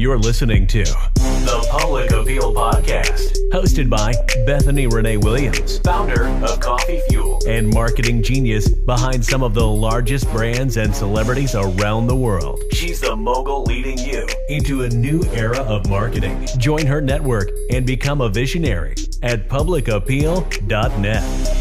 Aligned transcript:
You're 0.00 0.18
listening 0.18 0.66
to 0.68 0.82
the 0.82 1.68
Public 1.70 2.10
Appeal 2.10 2.54
Podcast, 2.54 3.36
hosted 3.52 3.90
by 3.90 4.14
Bethany 4.46 4.86
Renee 4.86 5.18
Williams, 5.18 5.78
founder 5.80 6.24
of 6.42 6.58
Coffee 6.58 7.02
Fuel 7.10 7.38
and 7.46 7.68
marketing 7.68 8.22
genius 8.22 8.70
behind 8.70 9.22
some 9.22 9.42
of 9.42 9.52
the 9.52 9.66
largest 9.66 10.24
brands 10.32 10.78
and 10.78 10.96
celebrities 10.96 11.54
around 11.54 12.06
the 12.06 12.16
world. 12.16 12.62
She's 12.72 13.02
the 13.02 13.14
mogul 13.14 13.64
leading 13.64 13.98
you 13.98 14.26
into 14.48 14.84
a 14.84 14.88
new 14.88 15.22
era 15.34 15.58
of 15.58 15.86
marketing. 15.90 16.48
Join 16.56 16.86
her 16.86 17.02
network 17.02 17.50
and 17.68 17.84
become 17.84 18.22
a 18.22 18.30
visionary 18.30 18.94
at 19.22 19.50
publicappeal.net. 19.50 21.59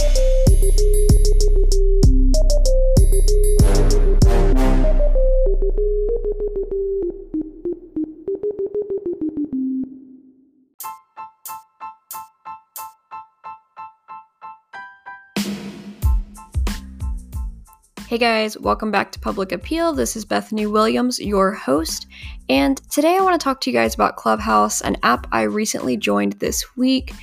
Hey 18.09 18.17
guys, 18.17 18.57
welcome 18.57 18.89
back 18.89 19.11
to 19.11 19.19
Public 19.19 19.51
Appeal. 19.51 19.93
This 19.93 20.15
is 20.15 20.25
Bethany 20.25 20.65
Williams, 20.65 21.19
your 21.19 21.51
host, 21.51 22.07
and 22.49 22.77
today 22.89 23.15
I 23.15 23.21
want 23.21 23.39
to 23.39 23.43
talk 23.43 23.61
to 23.61 23.69
you 23.69 23.77
guys 23.77 23.93
about 23.93 24.15
Clubhouse, 24.15 24.81
an 24.81 24.97
app 25.03 25.27
I 25.31 25.43
recently 25.43 25.95
joined 25.95 26.33
this 26.39 26.75
week. 26.75 27.13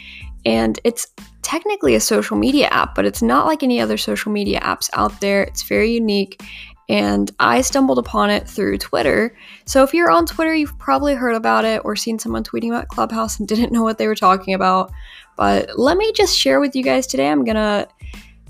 And 0.44 0.78
it's 0.84 1.08
technically 1.42 1.96
a 1.96 2.00
social 2.00 2.36
media 2.36 2.68
app, 2.68 2.94
but 2.94 3.04
it's 3.04 3.20
not 3.20 3.46
like 3.46 3.64
any 3.64 3.80
other 3.80 3.96
social 3.96 4.30
media 4.30 4.60
apps 4.60 4.88
out 4.92 5.20
there. 5.20 5.42
It's 5.42 5.64
very 5.64 5.90
unique, 5.90 6.40
and 6.88 7.32
I 7.40 7.62
stumbled 7.62 7.98
upon 7.98 8.30
it 8.30 8.48
through 8.48 8.78
Twitter. 8.78 9.36
So 9.64 9.82
if 9.82 9.92
you're 9.92 10.12
on 10.12 10.24
Twitter, 10.24 10.54
you've 10.54 10.78
probably 10.78 11.16
heard 11.16 11.34
about 11.34 11.64
it 11.64 11.82
or 11.84 11.96
seen 11.96 12.20
someone 12.20 12.44
tweeting 12.44 12.68
about 12.68 12.86
Clubhouse 12.86 13.40
and 13.40 13.48
didn't 13.48 13.72
know 13.72 13.82
what 13.82 13.98
they 13.98 14.06
were 14.06 14.14
talking 14.14 14.54
about. 14.54 14.92
But 15.36 15.76
let 15.76 15.96
me 15.96 16.12
just 16.12 16.38
share 16.38 16.60
with 16.60 16.76
you 16.76 16.84
guys 16.84 17.08
today. 17.08 17.28
I'm 17.28 17.44
going 17.44 17.56
to 17.56 17.88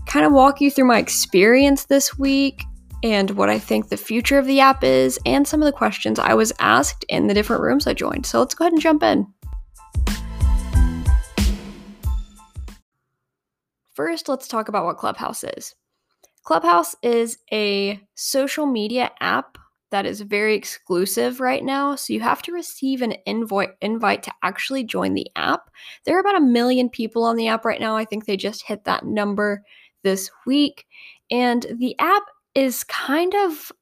kind 0.07 0.25
of 0.25 0.33
walk 0.33 0.61
you 0.61 0.71
through 0.71 0.87
my 0.87 0.99
experience 0.99 1.85
this 1.85 2.17
week 2.19 2.63
and 3.03 3.33
what 3.33 3.51
I 3.51 3.59
think 3.59 3.89
the 3.89 3.97
future 3.97 4.39
of 4.39 4.47
the 4.47 4.61
app 4.61 4.83
is, 4.83 5.19
and 5.27 5.47
some 5.47 5.61
of 5.61 5.67
the 5.67 5.73
questions 5.73 6.19
I 6.19 6.35
was 6.35 6.53
asked 6.61 7.05
in 7.09 7.27
the 7.27 7.35
different 7.35 7.63
rooms 7.63 7.87
I 7.87 7.93
joined. 7.93 8.25
So 8.25 8.39
let's 8.39 8.55
go 8.55 8.65
ahead 8.65 8.73
and 8.73 8.81
jump 8.81 9.03
in. 9.03 9.27
First, 13.95 14.29
let's 14.29 14.49
talk 14.49 14.69
about 14.69 14.85
what 14.85 14.99
Clubhouse 14.99 15.45
is. 15.45 15.75
Clubhouse 16.45 16.95
is 17.03 17.39
a 17.53 18.01
social 18.15 18.67
media 18.67 19.11
app 19.21 19.59
that 19.91 20.07
is 20.07 20.21
very 20.21 20.55
exclusive 20.55 21.41
right 21.41 21.65
now. 21.65 21.95
So 21.97 22.13
you 22.13 22.21
have 22.21 22.43
to 22.43 22.53
receive 22.53 23.03
an 23.03 23.15
invite 23.25 23.71
invite 23.81 24.23
to 24.25 24.33
actually 24.43 24.85
join 24.85 25.15
the 25.15 25.29
app. 25.37 25.71
There 26.05 26.17
are 26.17 26.21
about 26.21 26.37
a 26.37 26.41
million 26.41 26.89
people 26.89 27.25
on 27.25 27.37
the 27.37 27.49
app 27.49 27.65
right 27.65 27.81
now. 27.81 27.97
I 27.97 28.05
think 28.05 28.27
they 28.27 28.37
just 28.37 28.67
hit 28.67 28.85
that 28.85 29.05
number 29.05 29.63
this 30.07 30.31
week. 30.47 30.87
And 31.33 31.67
the 31.79 31.99
app 31.99 32.23
is 32.55 32.85
kind 32.85 33.35
of 33.35 33.73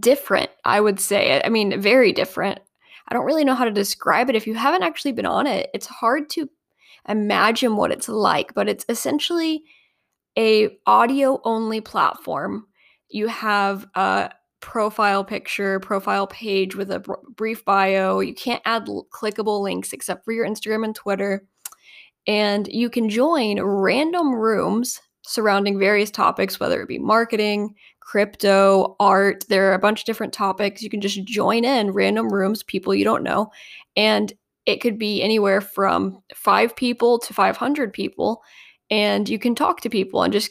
different, 0.00 0.50
I 0.64 0.80
would 0.80 0.98
say. 0.98 1.40
I 1.44 1.48
mean, 1.48 1.80
very 1.80 2.12
different. 2.12 2.58
I 3.06 3.14
don't 3.14 3.24
really 3.24 3.44
know 3.44 3.54
how 3.54 3.64
to 3.64 3.70
describe 3.70 4.28
it. 4.28 4.34
If 4.34 4.48
you 4.48 4.54
haven't 4.54 4.82
actually 4.82 5.12
been 5.12 5.26
on 5.26 5.46
it, 5.46 5.70
it's 5.72 5.86
hard 5.86 6.28
to 6.30 6.50
imagine 7.08 7.76
what 7.76 7.92
it's 7.92 8.08
like, 8.08 8.52
but 8.54 8.68
it's 8.68 8.84
essentially 8.88 9.62
a 10.36 10.76
audio 10.86 11.40
only 11.44 11.80
platform. 11.80 12.66
You 13.08 13.28
have 13.28 13.86
a 13.94 14.30
profile 14.60 15.24
picture, 15.24 15.78
profile 15.78 16.26
page 16.26 16.74
with 16.74 16.90
a 16.90 16.98
br- 16.98 17.14
brief 17.36 17.64
bio. 17.64 18.18
You 18.18 18.34
can't 18.34 18.62
add 18.64 18.88
l- 18.88 19.06
clickable 19.12 19.62
links 19.62 19.92
except 19.92 20.24
for 20.24 20.32
your 20.32 20.46
Instagram 20.46 20.84
and 20.84 20.94
Twitter. 20.96 21.46
And 22.26 22.66
you 22.68 22.90
can 22.90 23.08
join 23.08 23.60
random 23.60 24.34
rooms 24.34 25.00
surrounding 25.22 25.78
various 25.78 26.10
topics, 26.10 26.58
whether 26.58 26.80
it 26.82 26.88
be 26.88 26.98
marketing, 26.98 27.74
crypto, 28.00 28.96
art. 29.00 29.44
There 29.48 29.70
are 29.70 29.74
a 29.74 29.78
bunch 29.78 30.00
of 30.00 30.06
different 30.06 30.32
topics. 30.32 30.82
You 30.82 30.90
can 30.90 31.00
just 31.00 31.24
join 31.24 31.64
in 31.64 31.92
random 31.92 32.32
rooms, 32.32 32.62
people 32.62 32.94
you 32.94 33.04
don't 33.04 33.22
know. 33.22 33.50
And 33.96 34.32
it 34.66 34.80
could 34.80 34.98
be 34.98 35.22
anywhere 35.22 35.60
from 35.60 36.22
five 36.34 36.76
people 36.76 37.18
to 37.20 37.34
500 37.34 37.92
people. 37.92 38.42
And 38.90 39.28
you 39.28 39.38
can 39.38 39.54
talk 39.54 39.80
to 39.80 39.90
people 39.90 40.22
and 40.22 40.32
just 40.32 40.50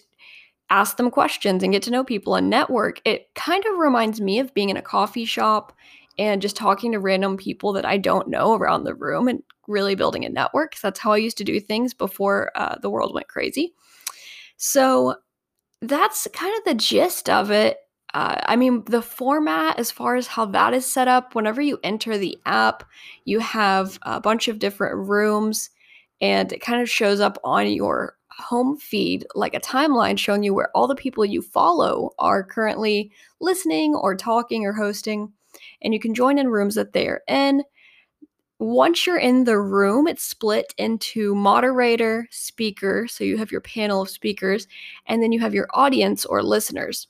ask 0.69 0.97
them 0.97 1.11
questions 1.11 1.63
and 1.63 1.73
get 1.73 1.83
to 1.83 1.91
know 1.91 2.03
people 2.03 2.35
and 2.35 2.49
network. 2.49 3.01
It 3.05 3.33
kind 3.35 3.63
of 3.65 3.77
reminds 3.77 4.21
me 4.21 4.39
of 4.39 4.53
being 4.53 4.69
in 4.69 4.77
a 4.77 4.81
coffee 4.81 5.25
shop 5.25 5.73
and 6.17 6.41
just 6.41 6.55
talking 6.55 6.91
to 6.91 6.99
random 6.99 7.37
people 7.37 7.73
that 7.73 7.85
I 7.85 7.97
don't 7.97 8.29
know 8.29 8.53
around 8.53 8.83
the 8.83 8.95
room 8.95 9.27
and 9.27 9.43
really 9.67 9.95
building 9.95 10.25
a 10.25 10.29
network. 10.29 10.75
That's 10.79 10.99
how 10.99 11.11
I 11.11 11.17
used 11.17 11.37
to 11.37 11.43
do 11.43 11.59
things 11.59 11.93
before 11.93 12.51
uh, 12.55 12.75
the 12.81 12.89
world 12.89 13.13
went 13.13 13.27
crazy. 13.27 13.73
So 14.63 15.15
that's 15.81 16.27
kind 16.33 16.55
of 16.55 16.63
the 16.65 16.75
gist 16.75 17.31
of 17.31 17.49
it. 17.49 17.79
Uh, 18.13 18.39
I 18.45 18.55
mean, 18.55 18.83
the 18.85 19.01
format, 19.01 19.79
as 19.79 19.89
far 19.89 20.15
as 20.15 20.27
how 20.27 20.45
that 20.45 20.75
is 20.75 20.85
set 20.85 21.07
up, 21.07 21.33
whenever 21.33 21.63
you 21.63 21.79
enter 21.83 22.15
the 22.15 22.37
app, 22.45 22.83
you 23.25 23.39
have 23.39 23.97
a 24.03 24.21
bunch 24.21 24.47
of 24.47 24.59
different 24.59 25.09
rooms 25.09 25.71
and 26.21 26.53
it 26.53 26.61
kind 26.61 26.79
of 26.79 26.87
shows 26.87 27.19
up 27.19 27.39
on 27.43 27.71
your 27.71 28.17
home 28.29 28.77
feed 28.77 29.25
like 29.33 29.55
a 29.55 29.59
timeline 29.59 30.19
showing 30.19 30.43
you 30.43 30.53
where 30.53 30.69
all 30.75 30.87
the 30.87 30.93
people 30.93 31.25
you 31.25 31.41
follow 31.41 32.11
are 32.19 32.43
currently 32.43 33.11
listening 33.39 33.95
or 33.95 34.15
talking 34.15 34.63
or 34.63 34.73
hosting. 34.73 35.33
And 35.81 35.91
you 35.91 35.99
can 35.99 36.13
join 36.13 36.37
in 36.37 36.49
rooms 36.49 36.75
that 36.75 36.93
they 36.93 37.07
are 37.07 37.23
in 37.27 37.63
once 38.61 39.07
you're 39.07 39.17
in 39.17 39.45
the 39.45 39.59
room, 39.59 40.07
it's 40.07 40.23
split 40.23 40.71
into 40.77 41.33
moderator, 41.33 42.27
speaker. 42.29 43.07
So 43.09 43.23
you 43.23 43.37
have 43.37 43.51
your 43.51 43.61
panel 43.61 44.03
of 44.03 44.09
speakers, 44.09 44.67
and 45.07 45.21
then 45.21 45.31
you 45.31 45.39
have 45.39 45.55
your 45.55 45.67
audience 45.73 46.27
or 46.27 46.43
listeners. 46.43 47.07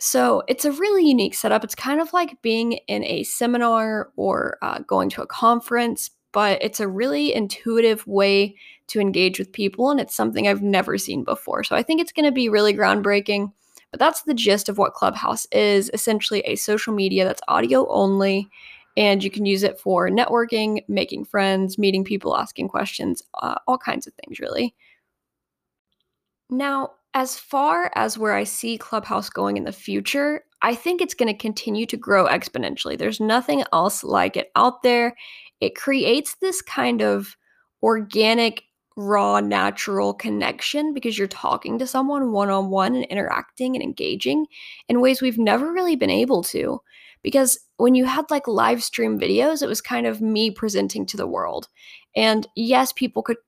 So 0.00 0.42
it's 0.48 0.64
a 0.64 0.72
really 0.72 1.06
unique 1.06 1.34
setup. 1.34 1.62
It's 1.62 1.76
kind 1.76 2.00
of 2.00 2.12
like 2.12 2.42
being 2.42 2.80
in 2.88 3.04
a 3.04 3.22
seminar 3.22 4.10
or 4.16 4.58
uh, 4.60 4.80
going 4.80 5.08
to 5.10 5.22
a 5.22 5.26
conference, 5.28 6.10
but 6.32 6.60
it's 6.60 6.80
a 6.80 6.88
really 6.88 7.32
intuitive 7.32 8.04
way 8.04 8.56
to 8.88 8.98
engage 8.98 9.38
with 9.38 9.52
people, 9.52 9.90
and 9.90 10.00
it's 10.00 10.16
something 10.16 10.48
I've 10.48 10.62
never 10.62 10.98
seen 10.98 11.22
before. 11.22 11.62
So 11.62 11.76
I 11.76 11.84
think 11.84 12.00
it's 12.00 12.12
going 12.12 12.26
to 12.26 12.32
be 12.32 12.48
really 12.48 12.74
groundbreaking. 12.74 13.52
But 13.92 14.00
that's 14.00 14.22
the 14.22 14.34
gist 14.34 14.68
of 14.68 14.78
what 14.78 14.94
Clubhouse 14.94 15.46
is 15.52 15.92
essentially 15.94 16.40
a 16.40 16.56
social 16.56 16.92
media 16.92 17.24
that's 17.24 17.40
audio 17.46 17.88
only 17.88 18.50
and 18.96 19.22
you 19.22 19.30
can 19.30 19.46
use 19.46 19.62
it 19.62 19.78
for 19.78 20.08
networking, 20.08 20.82
making 20.88 21.24
friends, 21.24 21.78
meeting 21.78 22.04
people, 22.04 22.36
asking 22.36 22.68
questions, 22.68 23.22
uh, 23.42 23.56
all 23.66 23.78
kinds 23.78 24.06
of 24.06 24.14
things, 24.14 24.40
really. 24.40 24.74
Now, 26.48 26.92
as 27.14 27.38
far 27.38 27.90
as 27.94 28.18
where 28.18 28.34
I 28.34 28.44
see 28.44 28.78
Clubhouse 28.78 29.30
going 29.30 29.56
in 29.56 29.64
the 29.64 29.72
future, 29.72 30.44
I 30.62 30.74
think 30.74 31.00
it's 31.00 31.14
going 31.14 31.32
to 31.32 31.38
continue 31.38 31.86
to 31.86 31.96
grow 31.96 32.26
exponentially. 32.26 32.98
There's 32.98 33.20
nothing 33.20 33.64
else 33.72 34.04
like 34.04 34.36
it 34.36 34.50
out 34.54 34.82
there. 34.82 35.14
It 35.60 35.74
creates 35.74 36.36
this 36.36 36.62
kind 36.62 37.02
of 37.02 37.36
organic, 37.82 38.64
raw, 38.96 39.40
natural 39.40 40.14
connection 40.14 40.94
because 40.94 41.18
you're 41.18 41.28
talking 41.28 41.78
to 41.78 41.86
someone 41.86 42.32
one 42.32 42.50
on 42.50 42.70
one 42.70 42.94
and 42.94 43.04
interacting 43.06 43.74
and 43.76 43.82
engaging 43.82 44.46
in 44.88 45.00
ways 45.00 45.20
we've 45.20 45.38
never 45.38 45.72
really 45.72 45.96
been 45.96 46.10
able 46.10 46.42
to 46.42 46.80
because 47.26 47.58
when 47.76 47.96
you 47.96 48.04
had 48.04 48.30
like 48.30 48.46
live 48.46 48.84
stream 48.84 49.18
videos, 49.18 49.60
it 49.60 49.66
was 49.66 49.80
kind 49.80 50.06
of 50.06 50.20
me 50.20 50.48
presenting 50.48 51.04
to 51.06 51.16
the 51.16 51.26
world. 51.26 51.66
And 52.14 52.46
yes, 52.54 52.92
people 52.92 53.20
could 53.24 53.38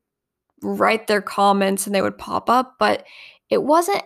write 0.64 1.06
their 1.06 1.22
comments 1.22 1.86
and 1.86 1.94
they 1.94 2.02
would 2.02 2.18
pop 2.18 2.50
up, 2.50 2.74
but 2.80 3.06
it 3.50 3.62
wasn't 3.62 4.02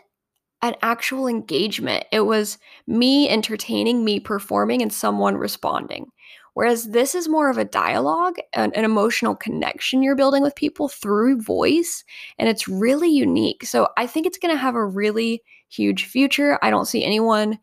an 0.61 0.75
actual 0.83 1.27
engagement. 1.27 2.05
It 2.13 2.21
was 2.21 2.59
me 2.87 3.31
entertaining, 3.31 4.05
me 4.05 4.21
performing, 4.21 4.83
and 4.83 4.93
someone 4.93 5.39
responding. 5.39 6.05
Whereas 6.53 6.91
this 6.91 7.15
is 7.15 7.27
more 7.27 7.49
of 7.49 7.57
a 7.57 7.65
dialogue, 7.65 8.37
and 8.53 8.77
an, 8.77 8.85
emotional 8.85 9.35
connection 9.35 10.03
you're 10.03 10.15
building 10.15 10.43
with 10.43 10.55
people 10.55 10.89
through 10.89 11.41
voice, 11.41 12.05
and 12.39 12.47
it's 12.47 12.69
really 12.69 13.09
unique. 13.09 13.65
So 13.65 13.89
I 13.97 14.07
think 14.07 14.27
it's 14.27 14.37
going 14.37 14.55
to 14.55 14.61
have 14.61 14.75
a 14.75 14.85
really 14.85 15.43
huge 15.71 16.05
future. 16.05 16.59
I 16.61 16.69
don't 16.69 16.85
see 16.85 17.03
anyone 17.03 17.59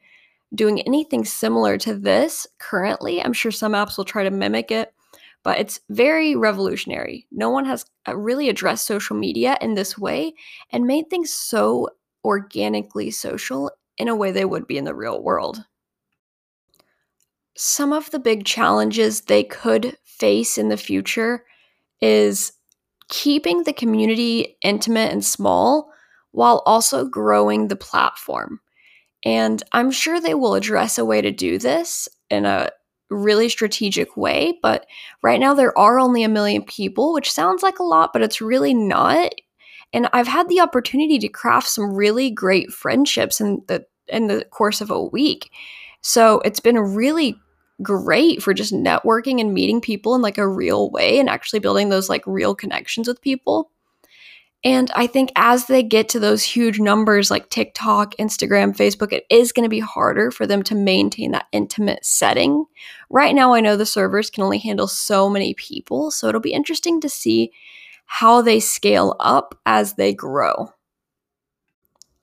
doing 0.53 0.81
anything 0.81 1.25
similar 1.25 1.77
to 1.77 1.95
this 1.95 2.47
currently. 2.57 3.21
I'm 3.21 3.33
sure 3.33 3.51
some 3.51 3.73
apps 3.73 3.97
will 3.97 4.05
try 4.05 4.23
to 4.23 4.31
mimic 4.31 4.71
it, 4.71 4.93
but 5.43 5.59
it's 5.59 5.79
very 5.89 6.35
revolutionary. 6.35 7.27
No 7.31 7.49
one 7.49 7.65
has 7.65 7.85
uh, 8.07 8.15
really 8.15 8.49
addressed 8.49 8.85
social 8.85 9.15
media 9.15 9.57
in 9.61 9.75
this 9.75 9.97
way 9.97 10.33
and 10.71 10.87
made 10.87 11.09
things 11.09 11.31
so 11.31 11.89
organically 12.25 13.11
social 13.11 13.71
in 13.97 14.07
a 14.07 14.15
way 14.15 14.31
they 14.31 14.45
would 14.45 14.67
be 14.67 14.77
in 14.77 14.85
the 14.85 14.95
real 14.95 15.21
world. 15.21 15.63
Some 17.55 17.93
of 17.93 18.09
the 18.11 18.19
big 18.19 18.45
challenges 18.45 19.21
they 19.21 19.43
could 19.43 19.97
face 20.03 20.57
in 20.57 20.69
the 20.69 20.77
future 20.77 21.43
is 22.01 22.53
keeping 23.09 23.63
the 23.63 23.73
community 23.73 24.57
intimate 24.61 25.11
and 25.11 25.25
small 25.25 25.91
while 26.31 26.63
also 26.65 27.05
growing 27.05 27.67
the 27.67 27.75
platform. 27.75 28.61
And 29.25 29.61
I'm 29.71 29.91
sure 29.91 30.19
they 30.19 30.33
will 30.33 30.55
address 30.55 30.97
a 30.97 31.05
way 31.05 31.21
to 31.21 31.31
do 31.31 31.57
this 31.57 32.07
in 32.29 32.45
a 32.45 32.69
really 33.09 33.49
strategic 33.49 34.15
way. 34.15 34.57
But 34.61 34.85
right 35.21 35.39
now, 35.39 35.53
there 35.53 35.77
are 35.77 35.99
only 35.99 36.23
a 36.23 36.29
million 36.29 36.63
people, 36.63 37.13
which 37.13 37.31
sounds 37.31 37.63
like 37.63 37.79
a 37.79 37.83
lot, 37.83 38.11
but 38.13 38.21
it's 38.21 38.41
really 38.41 38.73
not. 38.73 39.31
And 39.91 40.07
I've 40.13 40.27
had 40.27 40.47
the 40.49 40.59
opportunity 40.59 41.17
to 41.19 41.27
craft 41.27 41.67
some 41.67 41.93
really 41.93 42.29
great 42.29 42.71
friendships 42.71 43.41
in 43.41 43.61
the 43.67 43.85
in 44.07 44.27
the 44.27 44.45
course 44.45 44.81
of 44.81 44.89
a 44.89 45.03
week. 45.03 45.51
So 46.01 46.39
it's 46.39 46.59
been 46.59 46.77
really 46.77 47.35
great 47.81 48.41
for 48.41 48.53
just 48.53 48.73
networking 48.73 49.39
and 49.39 49.53
meeting 49.53 49.81
people 49.81 50.15
in 50.15 50.21
like 50.21 50.37
a 50.37 50.47
real 50.47 50.89
way 50.91 51.19
and 51.19 51.29
actually 51.29 51.59
building 51.59 51.89
those 51.89 52.09
like 52.09 52.23
real 52.25 52.55
connections 52.55 53.07
with 53.07 53.21
people. 53.21 53.71
And 54.63 54.91
I 54.93 55.07
think 55.07 55.31
as 55.37 55.67
they 55.67 55.81
get 55.81 56.09
to 56.09 56.19
those 56.19 56.43
huge 56.43 56.79
numbers 56.79 57.31
like 57.31 57.49
TikTok, 57.49 58.13
Instagram, 58.17 58.75
Facebook, 58.75 59.13
it 59.13 59.25
is 59.29 59.53
going 59.53 59.63
to 59.63 59.69
be 59.69 59.79
harder 59.79 60.31
for 60.31 60.45
them 60.45 60.63
to 60.63 60.75
maintain 60.75 61.31
that 61.31 61.47
intimate 61.53 62.05
setting. 62.05 62.65
Right 63.09 63.33
now, 63.33 63.53
I 63.53 63.61
know 63.61 63.77
the 63.77 63.85
servers 63.85 64.29
can 64.29 64.43
only 64.43 64.57
handle 64.57 64.87
so 64.87 65.29
many 65.29 65.53
people. 65.53 66.11
So 66.11 66.27
it'll 66.27 66.41
be 66.41 66.51
interesting 66.51 66.99
to 67.01 67.09
see 67.09 67.51
how 68.05 68.41
they 68.41 68.59
scale 68.59 69.15
up 69.19 69.57
as 69.65 69.93
they 69.93 70.13
grow. 70.13 70.73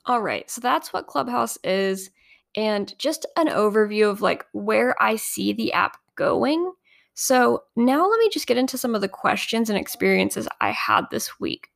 All 0.04 0.20
right, 0.20 0.48
so 0.50 0.60
that's 0.60 0.92
what 0.92 1.06
Clubhouse 1.06 1.58
is 1.64 2.10
and 2.56 2.96
just 2.98 3.26
an 3.36 3.48
overview 3.48 4.10
of 4.10 4.20
like 4.20 4.46
where 4.52 5.00
I 5.00 5.16
see 5.16 5.52
the 5.52 5.72
app 5.72 5.98
going. 6.16 6.72
So, 7.14 7.64
now 7.76 8.06
let 8.08 8.18
me 8.18 8.28
just 8.28 8.46
get 8.46 8.58
into 8.58 8.76
some 8.76 8.94
of 8.94 9.00
the 9.00 9.08
questions 9.08 9.70
and 9.70 9.78
experiences 9.78 10.48
I 10.60 10.70
had 10.70 11.06
this 11.10 11.40
week. 11.40 11.70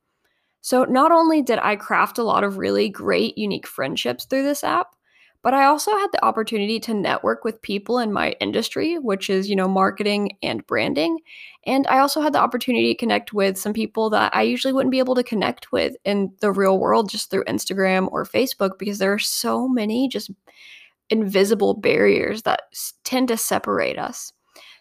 So, 0.61 0.83
not 0.83 1.11
only 1.11 1.41
did 1.41 1.59
I 1.59 1.75
craft 1.75 2.17
a 2.17 2.23
lot 2.23 2.43
of 2.43 2.57
really 2.57 2.89
great, 2.89 3.37
unique 3.37 3.67
friendships 3.67 4.25
through 4.25 4.43
this 4.43 4.63
app, 4.63 4.95
but 5.43 5.55
I 5.55 5.65
also 5.65 5.91
had 5.91 6.11
the 6.11 6.23
opportunity 6.23 6.79
to 6.81 6.93
network 6.93 7.43
with 7.43 7.61
people 7.63 7.97
in 7.97 8.13
my 8.13 8.31
industry, 8.39 8.99
which 8.99 9.27
is, 9.29 9.49
you 9.49 9.55
know, 9.55 9.67
marketing 9.67 10.37
and 10.43 10.65
branding. 10.67 11.17
And 11.65 11.87
I 11.87 11.97
also 11.99 12.21
had 12.21 12.33
the 12.33 12.39
opportunity 12.39 12.93
to 12.93 12.97
connect 12.97 13.33
with 13.33 13.57
some 13.57 13.73
people 13.73 14.11
that 14.11 14.35
I 14.35 14.43
usually 14.43 14.73
wouldn't 14.73 14.91
be 14.91 14.99
able 14.99 15.15
to 15.15 15.23
connect 15.23 15.71
with 15.71 15.95
in 16.05 16.31
the 16.41 16.51
real 16.51 16.77
world 16.77 17.09
just 17.09 17.31
through 17.31 17.45
Instagram 17.45 18.07
or 18.11 18.23
Facebook 18.23 18.77
because 18.77 18.99
there 18.99 19.13
are 19.13 19.19
so 19.19 19.67
many 19.67 20.07
just 20.07 20.29
invisible 21.09 21.73
barriers 21.73 22.43
that 22.43 22.63
tend 23.03 23.27
to 23.29 23.37
separate 23.37 23.99
us. 23.99 24.33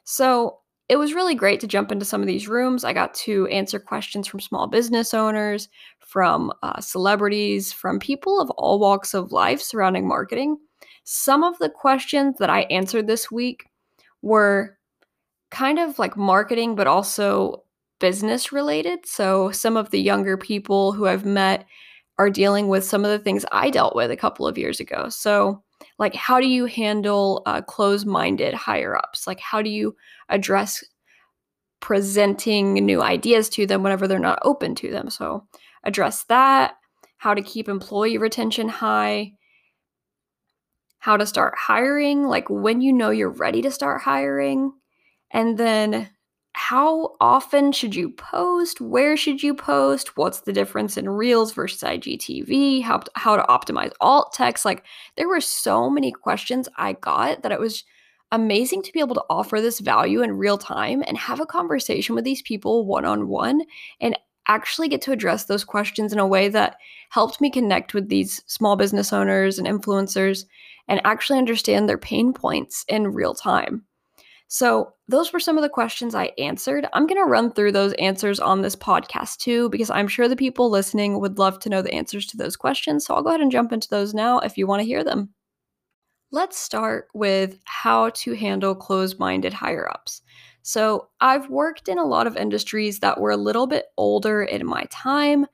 So, 0.05 0.60
it 0.91 0.99
was 0.99 1.15
really 1.15 1.37
great 1.37 1.61
to 1.61 1.69
jump 1.69 1.93
into 1.93 2.05
some 2.05 2.21
of 2.21 2.27
these 2.27 2.49
rooms. 2.49 2.83
I 2.83 2.93
got 2.93 3.15
to 3.15 3.47
answer 3.47 3.79
questions 3.79 4.27
from 4.27 4.41
small 4.41 4.67
business 4.67 5.15
owners, 5.15 5.69
from 6.01 6.53
uh, 6.65 6.81
celebrities, 6.81 7.73
from 7.73 8.01
people 8.01 8.41
of 8.41 8.51
all 8.51 8.81
walks 8.81 9.15
of 9.15 9.31
life 9.31 9.61
surrounding 9.61 10.09
marketing. 10.09 10.57
Some 11.05 11.45
of 11.45 11.57
the 11.59 11.69
questions 11.71 12.39
that 12.41 12.51
I 12.51 12.63
answered 12.63 13.07
this 13.07 13.31
week 13.31 13.67
were 14.21 14.79
kind 15.53 15.79
of 15.79 15.97
like 16.01 16.17
marketing, 16.17 16.75
but 16.75 16.89
also 16.89 17.63
business 18.01 18.51
related. 18.51 19.07
So 19.07 19.53
some 19.53 19.77
of 19.77 19.91
the 19.91 20.01
younger 20.01 20.37
people 20.37 20.91
who 20.91 21.07
I've 21.07 21.25
met 21.25 21.67
are 22.19 22.31
dealing 22.31 22.67
with 22.67 22.83
some 22.83 23.05
of 23.05 23.13
the 23.13 23.21
things 23.21 23.47
I 23.53 23.71
dealt 23.71 23.95
with 23.95 24.11
a 24.11 24.17
couple 24.17 24.45
of 24.45 24.59
years 24.59 24.81
ago. 24.81 25.09
So, 25.09 25.63
like, 25.99 26.15
how 26.15 26.41
do 26.41 26.47
you 26.47 26.67
handle 26.67 27.43
uh, 27.47 27.63
closed 27.63 28.07
minded 28.07 28.55
higher 28.55 28.97
ups? 28.97 29.27
Like, 29.27 29.41
how 29.41 29.63
do 29.63 29.71
you 29.71 29.97
address 30.29 30.85
presenting 31.81 32.75
new 32.75 33.03
ideas 33.03 33.49
to 33.51 33.67
them 33.67 33.83
whenever 33.83 34.07
they're 34.07 34.19
not 34.19 34.41
open 34.43 34.75
to 34.77 34.91
them? 34.91 35.11
So, 35.11 35.47
address 35.85 36.25
that, 36.25 36.75
how 37.19 37.35
to 37.35 37.43
keep 37.43 37.69
employee 37.69 38.19
retention 38.19 38.69
high, 38.69 39.33
how 40.99 41.17
to 41.17 41.27
start 41.27 41.55
hiring, 41.57 42.25
like 42.25 42.49
when 42.51 42.81
you 42.81 42.93
know 42.93 43.11
you're 43.11 43.31
ready 43.31 43.63
to 43.63 43.71
start 43.71 44.03
hiring, 44.03 44.73
and 45.31 45.57
then 45.57 46.11
how 46.53 47.17
often 47.21 47.73
should 47.73 47.95
you 47.95 48.11
post? 48.11 48.81
Where 48.81 49.17
should 49.17 49.43
you 49.43 49.55
post? 49.55 50.17
What's 50.17 50.41
the 50.41 50.53
difference 50.53 50.97
in 50.97 51.09
Reels 51.09 51.53
versus 51.53 51.83
IGTV? 51.83 52.83
How, 52.83 53.01
how 53.15 53.37
to 53.37 53.43
optimize 53.45 53.93
alt 54.01 54.33
text? 54.33 54.65
Like, 54.65 54.85
there 55.17 55.29
were 55.29 55.41
so 55.41 55.89
many 55.89 56.11
questions 56.11 56.69
I 56.77 56.95
got 56.95 57.43
that 57.43 57.53
it 57.53 57.61
was 57.61 57.85
amazing 58.33 58.83
to 58.83 58.93
be 58.93 59.01
able 59.01 59.15
to 59.15 59.25
offer 59.31 59.61
this 59.61 59.81
value 59.81 60.23
in 60.23 60.39
real 60.39 60.59
time 60.59 61.03
and 61.07 61.17
have 61.17 61.41
a 61.41 61.47
conversation 61.47 62.15
with 62.15 62.25
these 62.25 62.43
people 62.43 62.87
one 62.87 63.05
on 63.05 63.29
one 63.29 63.63
and 64.01 64.19
actually 64.49 64.89
get 64.89 65.03
to 65.03 65.13
address 65.13 65.45
those 65.45 65.65
questions 65.65 66.13
in 66.13 66.19
a 66.19 66.27
way 66.27 66.49
that 66.49 66.77
helped 67.11 67.41
me 67.41 67.51
connect 67.51 67.95
with 67.95 68.09
these 68.09 68.43
small 68.47 68.77
business 68.77 69.13
owners 69.13 69.59
and 69.59 69.69
influencers 69.69 70.45
and 70.89 71.01
actually 71.05 71.39
understand 71.39 71.89
their 71.89 71.99
pain 71.99 72.33
points 72.33 72.85
in 72.89 73.09
real 73.09 73.35
time. 73.35 73.85
So, 74.53 74.95
those 75.07 75.33
were 75.33 75.39
some 75.39 75.57
of 75.57 75.63
the 75.63 75.69
questions 75.69 76.13
I 76.13 76.33
answered. 76.37 76.85
I'm 76.93 77.07
going 77.07 77.23
to 77.23 77.31
run 77.31 77.53
through 77.53 77.71
those 77.71 77.93
answers 77.95 78.41
on 78.41 78.63
this 78.63 78.75
podcast 78.75 79.37
too, 79.37 79.69
because 79.69 79.91
I'm 79.91 80.09
sure 80.09 80.27
the 80.27 80.35
people 80.35 80.69
listening 80.69 81.21
would 81.21 81.39
love 81.39 81.61
to 81.61 81.69
know 81.69 81.83
the 81.83 81.95
answers 81.95 82.27
to 82.27 82.37
those 82.37 82.57
questions. 82.57 83.07
So, 83.07 83.15
I'll 83.15 83.23
go 83.23 83.29
ahead 83.29 83.41
and 83.41 83.53
jump 83.53 83.73
into 83.73 83.89
those 83.89 84.13
now 84.13 84.41
if 84.41 84.59
you 84.59 84.67
want 84.67 84.81
to 84.81 84.87
hear 84.87 85.05
them. 85.05 85.29
Let's 86.33 86.59
start 86.59 87.07
with 87.15 87.61
how 87.65 88.11
to 88.11 88.33
handle 88.35 88.75
closed 88.75 89.21
minded 89.21 89.53
higher 89.53 89.89
ups. 89.89 90.21
So, 90.63 91.07
I've 91.21 91.49
worked 91.49 91.87
in 91.87 91.99
a 91.99 92.05
lot 92.05 92.27
of 92.27 92.37
industries 92.37 92.99
that 92.99 93.21
were 93.21 93.31
a 93.31 93.37
little 93.37 93.69
bit 93.69 93.87
older 93.97 94.43
in 94.43 94.67
my 94.67 94.85
time. 94.91 95.47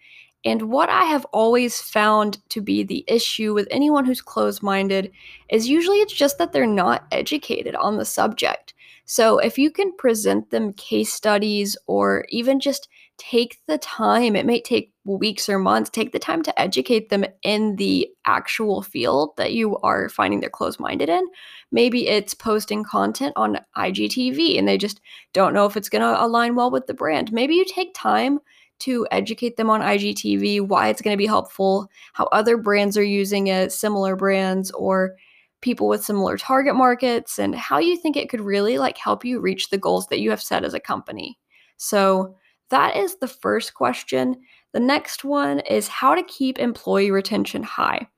And 0.46 0.70
what 0.70 0.88
I 0.88 1.04
have 1.04 1.26
always 1.34 1.82
found 1.82 2.38
to 2.48 2.62
be 2.62 2.82
the 2.82 3.04
issue 3.08 3.52
with 3.52 3.68
anyone 3.70 4.06
who's 4.06 4.22
closed 4.22 4.62
minded 4.62 5.12
is 5.50 5.68
usually 5.68 5.98
it's 5.98 6.14
just 6.14 6.38
that 6.38 6.52
they're 6.54 6.66
not 6.66 7.04
educated 7.12 7.74
on 7.74 7.98
the 7.98 8.06
subject. 8.06 8.72
So, 9.06 9.38
if 9.38 9.56
you 9.56 9.70
can 9.70 9.96
present 9.96 10.50
them 10.50 10.72
case 10.72 11.12
studies 11.12 11.76
or 11.86 12.26
even 12.28 12.58
just 12.58 12.88
take 13.18 13.58
the 13.66 13.78
time, 13.78 14.34
it 14.34 14.44
may 14.44 14.60
take 14.60 14.92
weeks 15.04 15.48
or 15.48 15.58
months, 15.60 15.90
take 15.90 16.12
the 16.12 16.18
time 16.18 16.42
to 16.42 16.60
educate 16.60 17.08
them 17.08 17.24
in 17.42 17.76
the 17.76 18.08
actual 18.26 18.82
field 18.82 19.30
that 19.36 19.52
you 19.52 19.78
are 19.78 20.08
finding 20.08 20.40
they're 20.40 20.50
closed 20.50 20.80
minded 20.80 21.08
in. 21.08 21.24
Maybe 21.70 22.08
it's 22.08 22.34
posting 22.34 22.82
content 22.82 23.32
on 23.36 23.60
IGTV 23.76 24.58
and 24.58 24.66
they 24.66 24.76
just 24.76 25.00
don't 25.32 25.54
know 25.54 25.66
if 25.66 25.76
it's 25.76 25.88
going 25.88 26.02
to 26.02 26.22
align 26.22 26.56
well 26.56 26.70
with 26.70 26.88
the 26.88 26.94
brand. 26.94 27.32
Maybe 27.32 27.54
you 27.54 27.64
take 27.64 27.94
time 27.94 28.40
to 28.80 29.06
educate 29.10 29.56
them 29.56 29.70
on 29.70 29.80
IGTV, 29.80 30.66
why 30.66 30.88
it's 30.88 31.00
going 31.00 31.14
to 31.14 31.18
be 31.18 31.26
helpful, 31.26 31.88
how 32.12 32.26
other 32.32 32.56
brands 32.56 32.98
are 32.98 33.04
using 33.04 33.46
it, 33.46 33.72
similar 33.72 34.16
brands, 34.16 34.70
or 34.72 35.16
people 35.60 35.88
with 35.88 36.04
similar 36.04 36.36
target 36.36 36.74
markets, 36.74 37.38
and 37.38 37.54
how 37.54 37.78
you 37.78 37.96
think 37.96 38.16
it 38.16 38.28
could 38.28 38.40
really 38.40 38.78
like 38.78 38.98
help 38.98 39.24
you 39.24 39.40
reach 39.40 39.70
the 39.70 39.78
goals 39.78 40.06
that 40.08 40.20
you 40.20 40.30
have 40.30 40.42
set 40.42 40.64
as 40.64 40.74
a 40.74 40.80
company. 40.80 41.38
So, 41.76 42.36
that 42.70 42.96
is 42.96 43.16
the 43.18 43.28
first 43.28 43.74
question. 43.74 44.36
The 44.72 44.80
next 44.80 45.24
one 45.24 45.60
is 45.60 45.86
how 45.86 46.14
to 46.14 46.22
keep 46.24 46.58
employee 46.58 47.12
retention 47.12 47.62
high. 47.62 48.08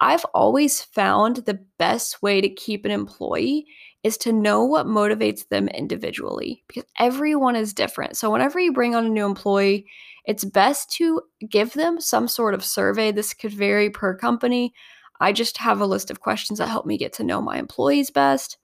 I've 0.00 0.24
always 0.34 0.82
found 0.82 1.36
the 1.36 1.58
best 1.78 2.22
way 2.22 2.42
to 2.42 2.48
keep 2.48 2.84
an 2.84 2.90
employee 2.90 3.66
is 4.02 4.18
to 4.18 4.32
know 4.32 4.64
what 4.64 4.86
motivates 4.86 5.48
them 5.48 5.68
individually 5.68 6.62
because 6.68 6.84
everyone 6.98 7.56
is 7.56 7.72
different. 7.72 8.16
So, 8.16 8.30
whenever 8.30 8.60
you 8.60 8.72
bring 8.72 8.94
on 8.94 9.06
a 9.06 9.08
new 9.08 9.24
employee, 9.24 9.86
it's 10.26 10.44
best 10.44 10.90
to 10.92 11.22
give 11.48 11.72
them 11.72 12.00
some 12.00 12.28
sort 12.28 12.54
of 12.54 12.64
survey. 12.64 13.10
This 13.10 13.32
could 13.32 13.52
vary 13.52 13.90
per 13.90 14.14
company. 14.14 14.74
I 15.20 15.32
just 15.32 15.56
have 15.58 15.80
a 15.80 15.86
list 15.86 16.10
of 16.10 16.20
questions 16.20 16.58
that 16.58 16.68
help 16.68 16.86
me 16.86 16.98
get 16.98 17.12
to 17.14 17.24
know 17.24 17.40
my 17.40 17.58
employees 17.58 18.10
best. 18.10 18.58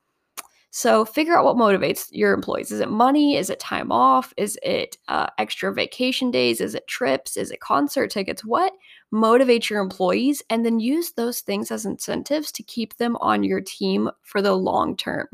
So 0.74 1.04
figure 1.04 1.36
out 1.36 1.44
what 1.44 1.56
motivates 1.56 2.08
your 2.12 2.32
employees. 2.32 2.72
Is 2.72 2.80
it 2.80 2.88
money? 2.88 3.36
Is 3.36 3.50
it 3.50 3.60
time 3.60 3.92
off? 3.92 4.32
Is 4.38 4.58
it 4.62 4.96
uh, 5.06 5.26
extra 5.36 5.72
vacation 5.72 6.30
days? 6.30 6.62
Is 6.62 6.74
it 6.74 6.86
trips? 6.86 7.36
Is 7.36 7.50
it 7.50 7.60
concert 7.60 8.10
tickets? 8.10 8.42
What 8.42 8.72
motivates 9.12 9.68
your 9.68 9.82
employees? 9.82 10.42
And 10.48 10.64
then 10.64 10.80
use 10.80 11.12
those 11.12 11.42
things 11.42 11.70
as 11.70 11.84
incentives 11.84 12.50
to 12.52 12.62
keep 12.62 12.96
them 12.96 13.16
on 13.20 13.44
your 13.44 13.60
team 13.60 14.10
for 14.22 14.40
the 14.40 14.54
long 14.54 14.96
term. 14.96 15.28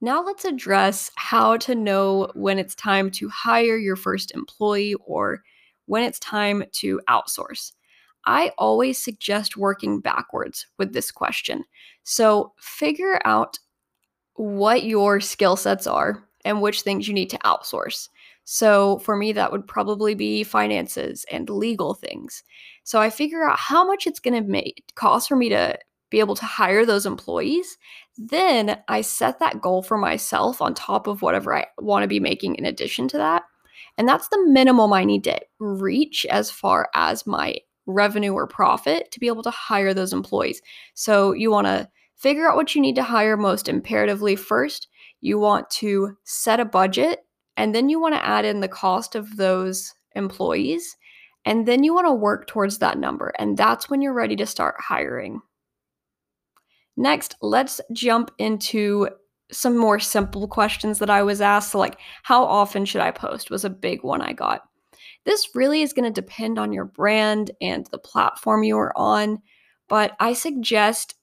Now 0.00 0.24
let's 0.24 0.44
address 0.44 1.10
how 1.14 1.56
to 1.58 1.76
know 1.76 2.28
when 2.34 2.58
it's 2.58 2.74
time 2.74 3.12
to 3.12 3.28
hire 3.28 3.76
your 3.76 3.96
first 3.96 4.32
employee 4.32 4.94
or 5.06 5.44
when 5.86 6.02
it's 6.02 6.18
time 6.18 6.64
to 6.72 7.00
outsource. 7.08 7.72
I 8.26 8.52
always 8.58 9.02
suggest 9.02 9.56
working 9.56 10.00
backwards 10.00 10.66
with 10.78 10.92
this 10.92 11.10
question. 11.10 11.64
So 12.02 12.52
figure 12.58 13.20
out 13.24 13.58
what 14.34 14.84
your 14.84 15.20
skill 15.20 15.56
sets 15.56 15.86
are 15.86 16.24
and 16.44 16.60
which 16.60 16.82
things 16.82 17.08
you 17.08 17.14
need 17.14 17.30
to 17.30 17.38
outsource. 17.38 18.08
So 18.44 18.98
for 19.00 19.16
me, 19.16 19.32
that 19.32 19.50
would 19.50 19.66
probably 19.66 20.14
be 20.14 20.44
finances 20.44 21.24
and 21.30 21.50
legal 21.50 21.94
things. 21.94 22.44
So 22.84 23.00
I 23.00 23.10
figure 23.10 23.42
out 23.42 23.58
how 23.58 23.84
much 23.84 24.06
it's 24.06 24.20
going 24.20 24.52
to 24.52 24.72
cost 24.94 25.28
for 25.28 25.36
me 25.36 25.48
to 25.48 25.78
be 26.10 26.20
able 26.20 26.36
to 26.36 26.44
hire 26.44 26.86
those 26.86 27.06
employees. 27.06 27.76
Then 28.16 28.80
I 28.86 29.00
set 29.00 29.40
that 29.40 29.60
goal 29.60 29.82
for 29.82 29.98
myself 29.98 30.62
on 30.62 30.74
top 30.74 31.08
of 31.08 31.22
whatever 31.22 31.56
I 31.56 31.66
want 31.78 32.04
to 32.04 32.08
be 32.08 32.20
making 32.20 32.54
in 32.54 32.64
addition 32.64 33.08
to 33.08 33.16
that. 33.18 33.42
And 33.98 34.06
that's 34.08 34.28
the 34.28 34.44
minimum 34.46 34.92
I 34.92 35.04
need 35.04 35.24
to 35.24 35.40
reach 35.58 36.24
as 36.26 36.50
far 36.50 36.88
as 36.94 37.26
my 37.26 37.56
revenue 37.86 38.32
or 38.32 38.46
profit 38.46 39.10
to 39.12 39.20
be 39.20 39.28
able 39.28 39.42
to 39.42 39.50
hire 39.50 39.94
those 39.94 40.12
employees. 40.12 40.60
So 40.94 41.32
you 41.32 41.50
want 41.50 41.66
to 41.66 41.88
Figure 42.16 42.48
out 42.48 42.56
what 42.56 42.74
you 42.74 42.80
need 42.80 42.96
to 42.96 43.02
hire 43.02 43.36
most 43.36 43.68
imperatively 43.68 44.36
first, 44.36 44.88
you 45.20 45.38
want 45.38 45.68
to 45.68 46.16
set 46.24 46.60
a 46.60 46.64
budget, 46.64 47.20
and 47.58 47.74
then 47.74 47.90
you 47.90 48.00
want 48.00 48.14
to 48.14 48.24
add 48.24 48.46
in 48.46 48.60
the 48.60 48.68
cost 48.68 49.14
of 49.14 49.36
those 49.36 49.92
employees, 50.14 50.96
and 51.44 51.68
then 51.68 51.84
you 51.84 51.94
want 51.94 52.06
to 52.06 52.12
work 52.12 52.46
towards 52.46 52.78
that 52.78 52.98
number. 52.98 53.34
And 53.38 53.56
that's 53.56 53.90
when 53.90 54.00
you're 54.00 54.14
ready 54.14 54.34
to 54.36 54.46
start 54.46 54.76
hiring. 54.78 55.42
Next, 56.96 57.36
let's 57.42 57.82
jump 57.92 58.30
into 58.38 59.10
some 59.52 59.76
more 59.76 60.00
simple 60.00 60.48
questions 60.48 60.98
that 61.00 61.10
I 61.10 61.22
was 61.22 61.42
asked. 61.42 61.72
So, 61.72 61.78
like, 61.78 61.98
how 62.22 62.44
often 62.44 62.86
should 62.86 63.02
I 63.02 63.10
post 63.10 63.50
was 63.50 63.64
a 63.64 63.70
big 63.70 64.02
one 64.02 64.22
I 64.22 64.32
got. 64.32 64.62
This 65.26 65.54
really 65.56 65.82
is 65.82 65.92
going 65.92 66.04
to 66.04 66.20
depend 66.20 66.58
on 66.58 66.72
your 66.72 66.84
brand 66.84 67.50
and 67.60 67.84
the 67.88 67.98
platform 67.98 68.62
you 68.62 68.78
are 68.78 68.96
on, 68.96 69.42
but 69.88 70.16
I 70.20 70.32
suggest 70.32 71.16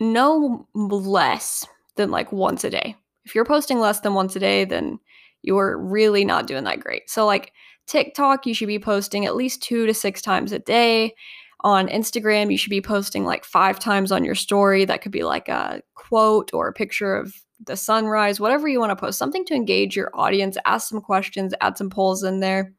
no 0.00 0.66
less 0.74 1.66
than 1.96 2.10
like 2.10 2.32
once 2.32 2.64
a 2.64 2.70
day. 2.70 2.96
If 3.24 3.34
you're 3.34 3.44
posting 3.44 3.78
less 3.78 4.00
than 4.00 4.14
once 4.14 4.34
a 4.34 4.40
day, 4.40 4.64
then 4.64 4.98
you're 5.42 5.76
really 5.78 6.24
not 6.24 6.46
doing 6.46 6.64
that 6.64 6.80
great. 6.80 7.10
So, 7.10 7.26
like 7.26 7.52
TikTok, 7.86 8.46
you 8.46 8.54
should 8.54 8.68
be 8.68 8.78
posting 8.78 9.26
at 9.26 9.36
least 9.36 9.62
two 9.62 9.86
to 9.86 9.94
six 9.94 10.22
times 10.22 10.52
a 10.52 10.58
day. 10.58 11.14
On 11.60 11.88
Instagram, 11.88 12.50
you 12.50 12.56
should 12.56 12.70
be 12.70 12.80
posting 12.80 13.24
like 13.24 13.44
five 13.44 13.78
times 13.78 14.10
on 14.10 14.24
your 14.24 14.34
story. 14.34 14.84
That 14.84 15.02
could 15.02 15.12
be 15.12 15.22
like 15.22 15.48
a 15.48 15.82
quote 15.94 16.50
or 16.52 16.68
a 16.68 16.72
picture 16.72 17.14
of 17.14 17.34
the 17.64 17.76
sunrise, 17.76 18.40
whatever 18.40 18.66
you 18.66 18.80
want 18.80 18.90
to 18.90 18.96
post, 18.96 19.18
something 19.18 19.44
to 19.44 19.54
engage 19.54 19.94
your 19.94 20.10
audience, 20.14 20.56
ask 20.64 20.88
some 20.88 21.00
questions, 21.00 21.54
add 21.60 21.78
some 21.78 21.90
polls 21.90 22.24
in 22.24 22.40
there. 22.40 22.72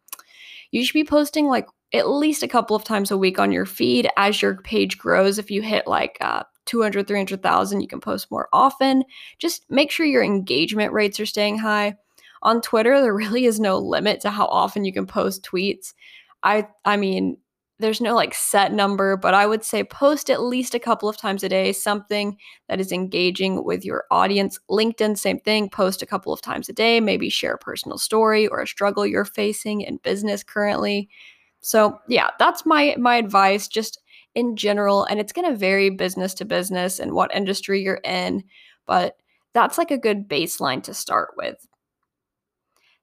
You 0.73 0.83
should 0.83 0.95
be 0.95 1.03
posting 1.03 1.45
like 1.45 1.67
at 1.93 2.09
least 2.09 2.41
a 2.41 2.47
couple 2.47 2.75
of 2.75 2.83
times 2.83 3.11
a 3.11 3.17
week 3.17 3.37
on 3.37 3.51
your 3.51 3.67
feed 3.67 4.09
as 4.17 4.41
your 4.41 4.55
page 4.55 4.97
grows. 4.97 5.37
If 5.37 5.51
you 5.51 5.61
hit 5.61 5.85
like 5.85 6.17
uh, 6.19 6.43
200, 6.65 7.07
300,000, 7.07 7.79
you 7.79 7.87
can 7.87 8.01
post 8.01 8.31
more 8.31 8.49
often. 8.51 9.03
Just 9.37 9.65
make 9.69 9.91
sure 9.91 10.07
your 10.07 10.23
engagement 10.23 10.91
rates 10.91 11.19
are 11.19 11.27
staying 11.27 11.59
high. 11.59 11.93
On 12.41 12.59
Twitter, 12.59 12.99
there 12.99 13.13
really 13.13 13.45
is 13.45 13.59
no 13.59 13.77
limit 13.77 14.21
to 14.21 14.31
how 14.31 14.47
often 14.47 14.83
you 14.83 14.91
can 14.91 15.05
post 15.05 15.43
tweets. 15.43 15.93
I 16.41 16.67
I 16.83 16.97
mean, 16.97 17.37
there's 17.79 18.01
no 18.01 18.13
like 18.15 18.33
set 18.33 18.71
number, 18.71 19.17
but 19.17 19.33
I 19.33 19.45
would 19.45 19.63
say 19.63 19.83
post 19.83 20.29
at 20.29 20.41
least 20.41 20.75
a 20.75 20.79
couple 20.79 21.09
of 21.09 21.17
times 21.17 21.43
a 21.43 21.49
day, 21.49 21.73
something 21.73 22.37
that 22.69 22.79
is 22.79 22.91
engaging 22.91 23.63
with 23.63 23.83
your 23.83 24.05
audience. 24.11 24.59
LinkedIn, 24.69 25.17
same 25.17 25.39
thing, 25.39 25.69
post 25.69 26.01
a 26.01 26.05
couple 26.05 26.31
of 26.31 26.41
times 26.41 26.69
a 26.69 26.73
day, 26.73 26.99
maybe 26.99 27.29
share 27.29 27.55
a 27.55 27.57
personal 27.57 27.97
story 27.97 28.47
or 28.47 28.61
a 28.61 28.67
struggle 28.67 29.05
you're 29.05 29.25
facing 29.25 29.81
in 29.81 29.97
business 29.97 30.43
currently. 30.43 31.09
So, 31.61 31.99
yeah, 32.07 32.29
that's 32.39 32.65
my 32.65 32.95
my 32.99 33.15
advice 33.15 33.67
just 33.67 33.99
in 34.35 34.55
general 34.55 35.05
and 35.05 35.19
it's 35.19 35.33
going 35.33 35.49
to 35.49 35.57
vary 35.57 35.89
business 35.89 36.33
to 36.35 36.45
business 36.45 36.99
and 36.99 37.13
what 37.13 37.33
industry 37.35 37.81
you're 37.81 38.01
in, 38.03 38.43
but 38.85 39.17
that's 39.53 39.77
like 39.77 39.91
a 39.91 39.97
good 39.97 40.27
baseline 40.27 40.81
to 40.83 40.93
start 40.93 41.31
with. 41.37 41.67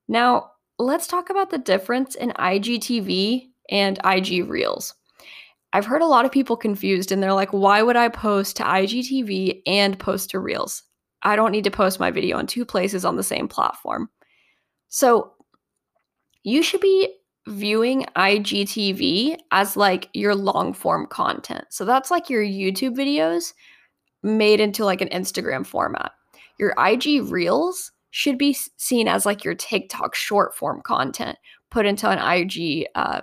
Now, 0.09 0.53
let's 0.79 1.07
talk 1.07 1.31
about 1.31 1.51
the 1.51 1.59
difference 1.59 2.15
in 2.15 2.31
IGTV 2.31 3.50
and 3.71 3.99
IG 4.05 4.49
Reels. 4.49 4.95
I've 5.73 5.87
heard 5.87 6.03
a 6.03 6.07
lot 6.07 6.25
of 6.25 6.33
people 6.33 6.57
confused 6.57 7.13
and 7.13 7.23
they're 7.23 7.33
like, 7.33 7.53
why 7.53 7.83
would 7.83 7.97
I 7.97 8.09
post 8.09 8.57
to 8.57 8.65
IGTV 8.65 9.63
and 9.67 9.99
post 9.99 10.31
to 10.31 10.41
Reels? 10.41 10.83
I 11.23 11.37
don't 11.37 11.53
need 11.53 11.65
to 11.65 11.71
post 11.71 12.01
my 12.01 12.11
video 12.11 12.39
on 12.39 12.47
two 12.47 12.65
places 12.65 13.05
on 13.05 13.17
the 13.17 13.23
same 13.23 13.47
platform. 13.47 14.09
So 14.89 15.33
you 16.43 16.63
should 16.63 16.81
be 16.81 17.15
viewing 17.47 18.05
IGTV 18.17 19.37
as 19.51 19.77
like 19.77 20.09
your 20.13 20.35
long 20.35 20.73
form 20.73 21.07
content. 21.07 21.67
So 21.71 21.85
that's 21.85 22.11
like 22.11 22.31
your 22.31 22.43
YouTube 22.43 22.97
videos 22.97 23.53
made 24.23 24.61
into 24.61 24.85
like 24.85 25.01
an 25.01 25.09
Instagram 25.09 25.65
format. 25.65 26.13
Your 26.59 26.75
IG 26.79 27.31
Reels 27.31 27.93
should 28.11 28.39
be 28.39 28.57
seen 28.77 29.09
as 29.09 29.25
like 29.25 29.45
your 29.45 29.55
TikTok 29.55 30.15
short 30.15 30.57
form 30.57 30.83
content 30.83 31.39
put 31.71 31.87
into 31.87 32.09
an 32.09 32.19
IG 32.19 32.87
uh, 32.95 33.21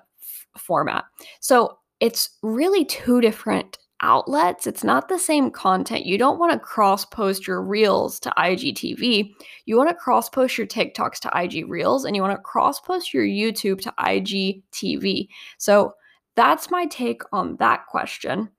format. 0.58 1.06
So 1.40 1.78
it's 2.00 2.30
really 2.42 2.86
two 2.86 3.22
different 3.22 3.78
outlets. 4.02 4.68
It's 4.68 4.84
not 4.84 5.10
the 5.10 5.18
same 5.18 5.50
content. 5.50 6.06
You 6.06 6.18
don't 6.18 6.40
want 6.40 6.54
to 6.54 6.60
cross 6.60 7.06
post 7.06 7.48
your 7.48 7.62
reels 7.62 8.20
to 8.22 8.34
IGTV. 8.38 9.34
You 9.66 9.78
want 9.78 9.90
to 9.90 9.96
cross 9.96 10.30
post 10.30 10.58
your 10.58 10.68
TikToks 10.68 11.20
to 11.20 11.32
IG 11.34 11.70
Reels 11.70 12.06
and 12.06 12.16
you 12.16 12.22
want 12.22 12.38
to 12.38 12.42
cross 12.42 12.80
post 12.80 13.14
your 13.14 13.26
YouTube 13.26 13.82
to 13.82 13.94
IGTV. 14.00 15.28
So 15.58 15.94
that's 16.36 16.70
my 16.70 16.86
take 16.86 17.24
on 17.32 17.58
that 17.58 17.88
question. 17.88 18.50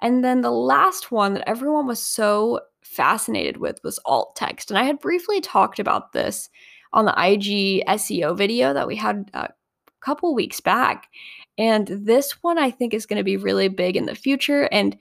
And 0.00 0.24
then 0.24 0.40
the 0.40 0.50
last 0.50 1.12
one 1.12 1.34
that 1.34 1.48
everyone 1.48 1.86
was 1.86 2.02
so 2.02 2.60
fascinated 2.82 3.58
with 3.58 3.78
was 3.84 4.00
alt 4.06 4.34
text. 4.34 4.70
And 4.70 4.78
I 4.78 4.84
had 4.84 4.98
briefly 4.98 5.42
talked 5.42 5.78
about 5.78 6.12
this 6.12 6.48
on 6.92 7.04
the 7.04 7.12
IG 7.12 7.84
SEO 7.86 8.36
video 8.36 8.72
that 8.72 8.88
we 8.88 8.96
had 8.96 9.30
a 9.34 9.50
couple 10.00 10.34
weeks 10.34 10.60
back. 10.60 11.08
And 11.58 11.86
this 11.88 12.32
one 12.42 12.58
I 12.58 12.70
think 12.70 12.94
is 12.94 13.06
going 13.06 13.18
to 13.18 13.24
be 13.24 13.36
really 13.36 13.68
big 13.68 13.96
in 13.96 14.06
the 14.06 14.14
future. 14.14 14.68
And 14.72 14.96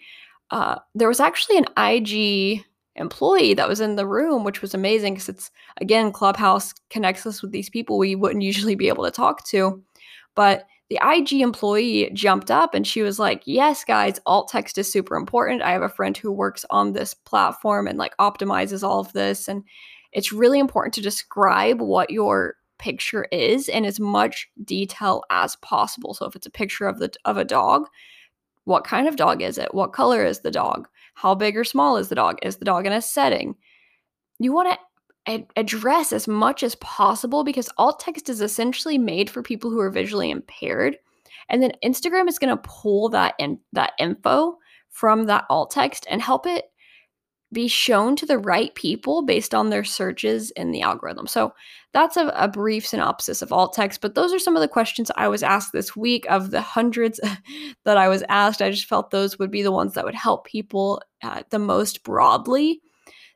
uh, 0.51 0.77
there 0.95 1.07
was 1.07 1.19
actually 1.19 1.57
an 1.57 1.65
IG 1.77 2.65
employee 2.95 3.53
that 3.53 3.69
was 3.69 3.79
in 3.79 3.95
the 3.95 4.07
room, 4.07 4.43
which 4.43 4.61
was 4.61 4.73
amazing 4.73 5.13
because 5.13 5.29
it's, 5.29 5.51
again, 5.77 6.11
Clubhouse 6.11 6.73
connects 6.89 7.25
us 7.25 7.41
with 7.41 7.51
these 7.51 7.69
people 7.69 7.97
we 7.97 8.15
wouldn't 8.15 8.43
usually 8.43 8.75
be 8.75 8.89
able 8.89 9.05
to 9.05 9.11
talk 9.11 9.45
to. 9.47 9.81
But 10.35 10.67
the 10.89 10.99
IG 11.03 11.41
employee 11.41 12.09
jumped 12.13 12.49
up 12.49 12.73
and 12.73 12.85
she 12.85 13.01
was 13.01 13.19
like, 13.19 13.43
Yes, 13.45 13.83
guys, 13.85 14.19
alt 14.25 14.49
text 14.49 14.77
is 14.77 14.91
super 14.91 15.15
important. 15.15 15.61
I 15.61 15.71
have 15.71 15.83
a 15.83 15.89
friend 15.89 16.17
who 16.17 16.31
works 16.31 16.65
on 16.71 16.93
this 16.93 17.13
platform 17.13 17.87
and 17.87 17.97
like 17.97 18.17
optimizes 18.17 18.83
all 18.83 18.99
of 18.99 19.13
this. 19.13 19.47
And 19.47 19.63
it's 20.11 20.33
really 20.33 20.59
important 20.59 20.95
to 20.95 21.01
describe 21.01 21.79
what 21.79 22.09
your 22.09 22.55
picture 22.79 23.27
is 23.31 23.69
in 23.69 23.85
as 23.85 23.99
much 23.99 24.49
detail 24.63 25.23
as 25.29 25.55
possible. 25.57 26.13
So 26.13 26.25
if 26.25 26.35
it's 26.35 26.47
a 26.47 26.51
picture 26.51 26.87
of 26.87 26.99
the 26.99 27.11
of 27.25 27.37
a 27.37 27.45
dog, 27.45 27.87
what 28.63 28.83
kind 28.83 29.07
of 29.07 29.15
dog 29.15 29.41
is 29.41 29.57
it? 29.57 29.73
What 29.73 29.93
color 29.93 30.25
is 30.25 30.39
the 30.39 30.51
dog? 30.51 30.87
How 31.13 31.35
big 31.35 31.57
or 31.57 31.63
small 31.63 31.97
is 31.97 32.09
the 32.09 32.15
dog? 32.15 32.37
Is 32.41 32.57
the 32.57 32.65
dog 32.65 32.85
in 32.85 32.93
a 32.93 33.01
setting? 33.01 33.55
You 34.39 34.53
want 34.53 34.71
to 34.71 35.31
ad- 35.31 35.47
address 35.55 36.13
as 36.13 36.27
much 36.27 36.63
as 36.63 36.75
possible 36.75 37.43
because 37.43 37.69
alt 37.77 37.99
text 37.99 38.29
is 38.29 38.41
essentially 38.41 38.97
made 38.97 39.29
for 39.29 39.43
people 39.43 39.69
who 39.69 39.79
are 39.79 39.91
visually 39.91 40.29
impaired. 40.29 40.97
And 41.49 41.61
then 41.61 41.73
Instagram 41.83 42.27
is 42.27 42.39
going 42.39 42.55
to 42.55 42.63
pull 42.63 43.09
that 43.09 43.33
in 43.39 43.59
that 43.73 43.93
info 43.99 44.57
from 44.89 45.25
that 45.25 45.45
alt 45.49 45.71
text 45.71 46.05
and 46.09 46.21
help 46.21 46.45
it 46.45 46.65
be 47.51 47.67
shown 47.67 48.15
to 48.15 48.25
the 48.25 48.37
right 48.37 48.73
people 48.75 49.23
based 49.23 49.55
on 49.55 49.69
their 49.69 49.83
searches 49.83 50.51
in 50.51 50.71
the 50.71 50.81
algorithm. 50.81 51.25
So 51.27 51.53
that's 51.93 52.15
a, 52.15 52.27
a, 52.35 52.47
brief 52.47 52.85
synopsis 52.85 53.41
of 53.41 53.51
alt 53.51 53.73
text, 53.73 54.01
but 54.01 54.13
those 54.13 54.31
are 54.31 54.39
some 54.39 54.55
of 54.55 54.61
the 54.61 54.67
questions 54.67 55.09
I 55.15 55.27
was 55.27 55.41
asked 55.41 55.71
this 55.73 55.95
week 55.95 56.27
of 56.29 56.51
the 56.51 56.61
hundreds 56.61 57.19
that 57.85 57.97
I 57.97 58.07
was 58.07 58.23
asked. 58.29 58.61
I 58.61 58.69
just 58.69 58.85
felt 58.85 59.09
those 59.09 59.39
would 59.39 59.49
be 59.49 59.63
the 59.63 59.71
ones 59.71 59.95
that 59.95 60.05
would 60.05 60.15
help 60.15 60.45
people 60.45 61.01
uh, 61.23 61.41
the 61.49 61.59
most 61.59 62.03
broadly. 62.03 62.81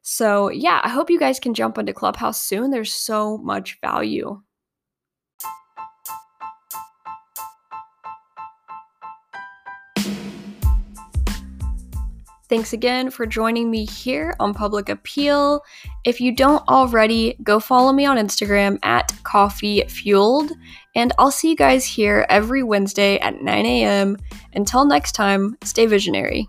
So, 0.04 0.50
yeah, 0.50 0.82
I 0.84 0.90
hope 0.90 1.10
you 1.10 1.18
guys 1.18 1.40
can 1.40 1.54
jump 1.54 1.78
into 1.78 1.94
Clubhouse 1.94 2.42
soon. 2.42 2.70
There's 2.70 2.94
so 2.94 3.38
much 3.40 3.80
value. 3.82 4.42
Thanks 12.54 12.72
again 12.72 13.10
for 13.10 13.26
joining 13.26 13.72
me 13.72 13.84
here 13.84 14.36
on 14.40 14.54
Public 14.54 14.88
Appeal. 14.88 15.64
If 16.04 16.22
you 16.22 16.32
don't 16.36 16.62
already, 16.68 17.36
go 17.42 17.60
follow 17.60 17.92
me 17.92 18.06
on 18.06 18.18
Instagram 18.18 18.78
at 18.84 19.12
Coffee 19.24 19.84
Fueled, 19.86 20.52
and 20.94 21.12
I'll 21.18 21.32
see 21.32 21.50
you 21.50 21.56
guys 21.56 21.84
here 21.84 22.28
every 22.30 22.62
Wednesday 22.62 23.18
at 23.18 23.42
9 23.42 23.66
a.m. 23.66 24.18
Until 24.54 24.86
next 24.86 25.14
time, 25.14 25.58
stay 25.64 25.88
visionary. 25.88 26.48